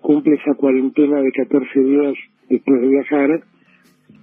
[0.00, 2.14] cumple esa cuarentena de 14 días
[2.48, 3.44] después de viajar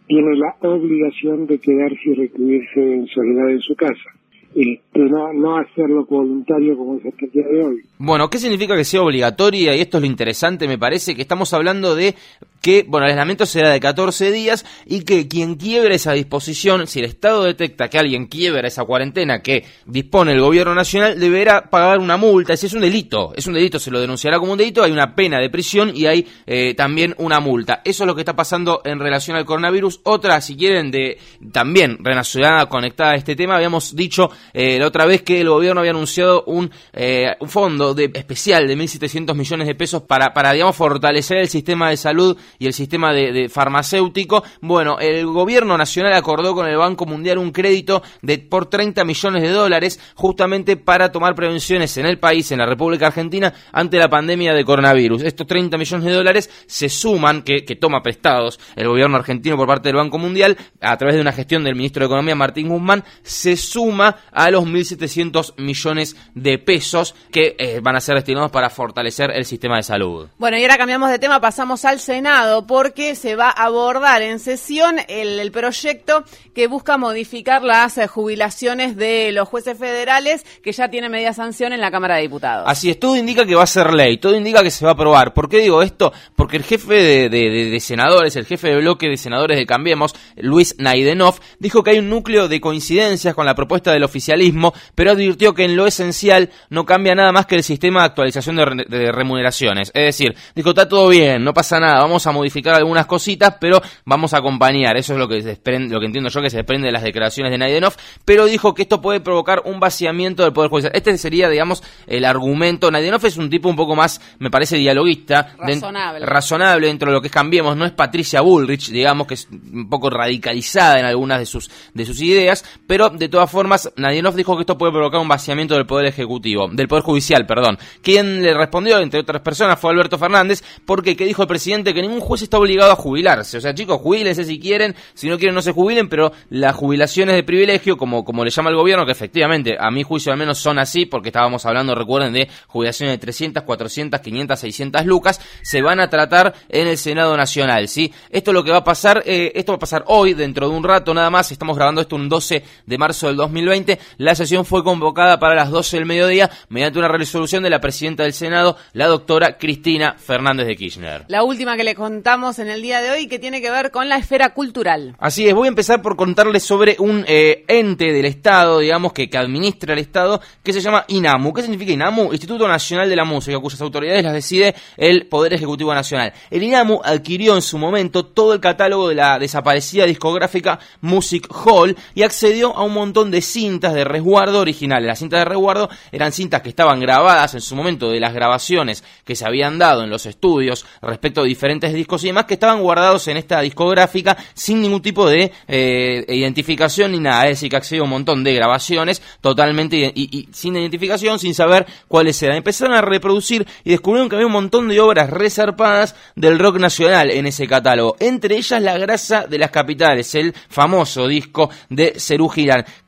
[0.08, 4.10] tiene la obligación de quedarse y recluirse en soledad en su casa.
[4.56, 7.82] este, no, no hacerlo voluntario como es hasta el día de hoy.
[8.00, 9.76] Bueno, ¿qué significa que sea obligatoria?
[9.76, 12.16] Y esto es lo interesante, me parece, que estamos hablando de
[12.62, 17.00] que, bueno, el aislamiento será de 14 días y que quien quiebre esa disposición, si
[17.00, 22.00] el Estado detecta que alguien quiebra esa cuarentena que dispone el gobierno nacional, deberá pagar
[22.00, 22.54] una multa.
[22.54, 25.16] Ese es un delito, es un delito, se lo denunciará como un delito, hay una
[25.16, 27.82] pena de prisión y hay eh, también una multa.
[27.84, 30.02] Eso es lo que está pasando en relación al coronavirus.
[30.04, 31.18] Otra, si quieren, de
[31.52, 35.80] también relacionada, conectada a este tema, habíamos dicho eh, la otra vez que el gobierno
[35.82, 40.54] había anunciado un, eh, un fondo de, especial de 1.700 millones de pesos para, para,
[40.54, 44.44] digamos, fortalecer el sistema de salud y el sistema de, farmacéutico.
[44.62, 49.42] Bueno, el gobierno nacional acordó con el Banco Mundial un crédito de por 30 millones
[49.42, 54.10] de dólares justamente para tomar prevenciones en el país, en la República Argentina, ante la
[54.10, 55.24] pandemia de coronavirus.
[55.24, 59.90] Estos 30 millones de dólares se suman, que, toma prestados el gobierno argentino por parte
[59.90, 63.56] del Banco Mundial, a través de una gestión del ministro de Economía, Martín Guzmán, se
[63.56, 69.32] suma a los 1.700 millones de pesos que eh, van a ser destinados para fortalecer
[69.32, 70.28] el sistema de salud.
[70.38, 74.40] Bueno, y ahora cambiamos de tema, pasamos al Senado, porque se va a abordar en
[74.40, 80.90] sesión el, proyecto que busca modificar las eh, jubilaciones de los jueces federales, que ya
[80.90, 82.66] tiene media sanción en la Cámara de Diputados.
[82.68, 84.94] Así es, todo indica que va a ser ley, todo indica que se va a
[84.94, 85.34] aprobar.
[85.34, 86.14] ¿Por qué digo esto?
[86.36, 91.40] Porque el jefe de, senadores, el jefe de bloque de senadores de Cambiemos, Luis Naidenov,
[91.60, 95.66] dijo que hay un núcleo de coincidencias con la propuesta del oficialismo, pero advirtió que
[95.66, 99.92] en lo esencial no cambia nada más que el sistema de actualización de, remuneraciones.
[99.94, 103.82] Es decir, dijo, está todo bien, no pasa nada, vamos a modificar algunas cositas, pero
[104.06, 104.98] vamos a acompañar.
[104.98, 107.04] Eso es lo que, se desprende, lo que entiendo yo que se desprende de las
[107.04, 107.94] declaraciones de Naidenov,
[108.26, 110.92] pero dijo que esto puede provocar un vaciamiento del Poder Judicial.
[110.94, 112.92] Este sería, digamos, el argumento.
[112.92, 115.56] Naidenov es un tipo un poco más, me parece, dialoguista.
[115.58, 116.26] Razonable.
[116.26, 117.78] razonable dentro de lo que Cambiemos.
[117.78, 122.06] No es Patricia Bullrich, digamos, que es un poco radicalizada en algunas de sus, de
[122.06, 125.86] sus ideas, pero de todas formas, Nadienov dijo que esto puede provocar un vaciamiento del
[125.86, 127.78] Poder Ejecutivo, del Poder Judicial, perdón.
[128.02, 132.02] Quien le respondió, entre otras personas, fue Alberto Fernández, porque que dijo el presidente que
[132.02, 133.58] ningún juez está obligado a jubilarse.
[133.58, 137.36] O sea, chicos, jubílense si quieren, si no quieren no se jubilen, pero las jubilaciones
[137.36, 140.58] de privilegio, como, como le llama el gobierno, que efectivamente, a mi juicio al menos
[140.60, 145.82] son así, porque estábamos hablando, recuerden, de jubilaciones de 300, 400, 500, 600 lucas, se
[145.82, 148.14] van a tratar en el Senado Nacional, ¿sí?
[148.30, 150.76] Esto es lo que va a pasar, eh, esto va a pasar hoy, dentro de
[150.76, 154.66] un rato nada más, estamos grabando esto un 12 de marzo del 2020, la sesión
[154.66, 158.78] fue convocada para las 12 del mediodía mediante una resolución de la presidenta del Senado,
[158.94, 161.26] la doctora Cristina Fernández de Kirchner.
[161.28, 164.10] La última que le contamos en el día de hoy que tiene que ver con
[164.10, 165.16] la esfera cultural.
[165.20, 169.30] Así es, voy a empezar por contarles sobre un eh, ente del Estado, digamos, que,
[169.38, 171.54] administra el Estado, que se llama INAMU.
[171.54, 172.32] ¿Qué significa INAMU?
[172.32, 176.34] Instituto Nacional de la Música, cuyas autoridades las decide el Poder Ejecutivo Nacional.
[176.50, 181.96] El INAMU adquirió en su momento todo el catálogo de la desaparecida discográfica Music Hall
[182.16, 185.06] y accedió a un montón de cintas de resguardo originales.
[185.06, 189.04] Las cintas de resguardo eran cintas que estaban grabadas en su momento de las grabaciones
[189.24, 192.82] que se habían dado en los estudios respecto a diferentes discos y demás que estaban
[192.82, 197.46] guardados en esta discográfica sin ningún tipo de eh, identificación ni nada.
[197.46, 201.86] Es decir, que accedió a un montón de grabaciones totalmente y, sin identificación, sin saber
[202.08, 202.58] cuáles eran.
[202.58, 207.32] Empezaron a reproducir y descubrieron que había un montón de obras resarpadas del rock nacional
[207.32, 208.16] en ese catálogo.
[208.20, 212.50] Entre ellas La grasa de las capitales, el famoso disco de Cerú.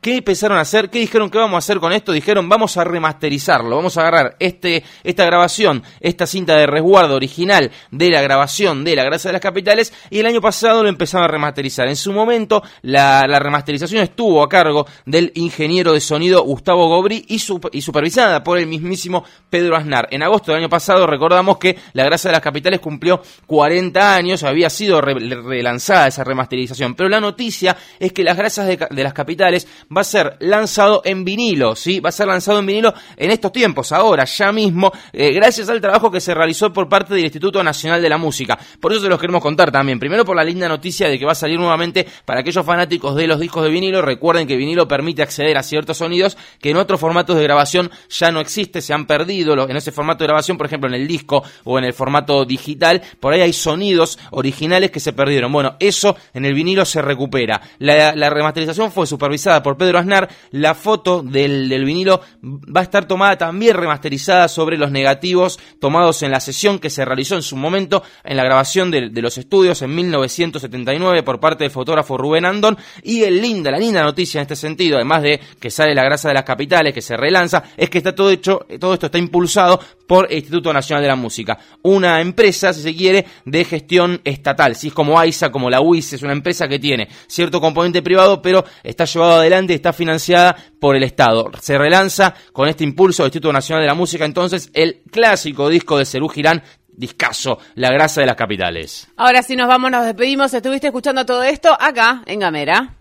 [0.01, 0.89] ¿Qué empezaron a hacer?
[0.89, 2.11] ¿Qué dijeron que vamos a hacer con esto?
[2.11, 7.71] Dijeron, vamos a remasterizarlo, vamos a agarrar este, esta grabación, esta cinta de resguardo original
[7.89, 11.25] de la grabación de La Grasa de las Capitales y el año pasado lo empezaron
[11.25, 11.87] a remasterizar.
[11.87, 17.35] En su momento, la, remasterización estuvo a cargo del ingeniero de sonido Gustavo Gobri y,
[17.35, 20.07] y supervisada por el mismísimo Pedro Aznar.
[20.11, 24.43] En agosto del año pasado recordamos que La Grasa de las Capitales cumplió 40 años,
[24.43, 29.13] había sido relanzada esa remasterización, pero la noticia es que Las Grasas de, de las
[29.13, 31.99] Capitales va a ser lanzado en vinilo, ¿sí?
[31.99, 35.81] Va a ser lanzado en vinilo en estos tiempos, ahora, ya mismo, eh, gracias al
[35.81, 38.57] trabajo que se realizó por parte del Instituto Nacional de la Música.
[38.79, 39.99] Por eso se los queremos contar también.
[39.99, 43.27] Primero por la linda noticia de que va a salir nuevamente para aquellos fanáticos de
[43.27, 44.01] los discos de vinilo.
[44.01, 48.31] Recuerden que vinilo permite acceder a ciertos sonidos que en otros formatos de grabación ya
[48.31, 49.51] no existe, se han perdido.
[49.69, 53.01] En ese formato de grabación, por ejemplo, en el disco o en el formato digital,
[53.19, 55.51] por ahí hay sonidos originales que se perdieron.
[55.51, 57.61] Bueno, eso en el vinilo se recupera.
[57.79, 63.37] La, remasterización fue supervisada por Pedro Aznar, la foto del, vinilo va a estar tomada
[63.37, 68.03] también remasterizada sobre los negativos tomados en la sesión que se realizó en su momento
[68.23, 72.77] en la grabación de, de, los estudios en 1979 por parte del fotógrafo Rubén Andón
[73.03, 76.27] y el linda, la linda noticia en este sentido, además de que sale la grasa
[76.27, 79.79] de las capitales, que se relanza, es que está todo hecho, todo esto está impulsado
[80.05, 84.75] por el Instituto Nacional de la Música, una empresa, si se quiere, de gestión estatal,
[84.75, 88.41] si es como AISA, como la UIS, es una empresa que tiene cierto componente privado,
[88.41, 91.49] pero está llevado adelante, está financiada por el Estado.
[91.61, 95.97] Se relanza con este impulso del Instituto Nacional de la Música, entonces, el clásico disco
[95.97, 96.61] de Cerú Girán,
[97.01, 99.09] discaso, La grasa de las capitales.
[99.17, 100.53] Ahora sí nos vamos, nos despedimos.
[100.53, 102.95] Estuviste escuchando todo esto acá en Gamera.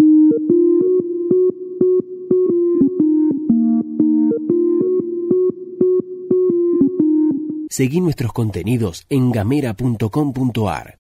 [7.69, 10.99] Seguí nuestros contenidos en gamera.com.ar.